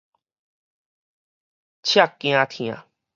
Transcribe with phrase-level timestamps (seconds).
[1.83, 2.83] 遮驚疼